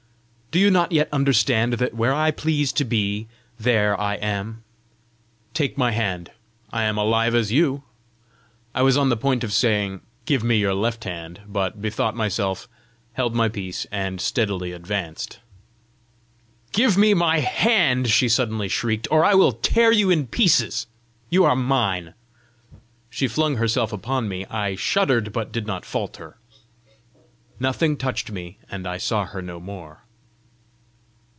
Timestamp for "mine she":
21.55-23.29